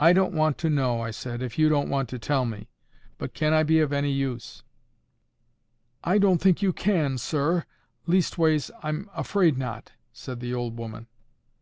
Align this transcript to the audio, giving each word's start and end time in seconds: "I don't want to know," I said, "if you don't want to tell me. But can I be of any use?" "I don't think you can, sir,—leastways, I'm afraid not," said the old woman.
"I 0.00 0.14
don't 0.14 0.32
want 0.32 0.56
to 0.64 0.70
know," 0.70 1.02
I 1.02 1.10
said, 1.10 1.42
"if 1.42 1.58
you 1.58 1.68
don't 1.68 1.90
want 1.90 2.08
to 2.08 2.18
tell 2.18 2.46
me. 2.46 2.70
But 3.18 3.34
can 3.34 3.52
I 3.52 3.64
be 3.64 3.80
of 3.80 3.92
any 3.92 4.10
use?" 4.10 4.62
"I 6.02 6.16
don't 6.16 6.40
think 6.40 6.62
you 6.62 6.72
can, 6.72 7.18
sir,—leastways, 7.18 8.70
I'm 8.82 9.10
afraid 9.14 9.58
not," 9.58 9.92
said 10.10 10.40
the 10.40 10.54
old 10.54 10.78
woman. 10.78 11.06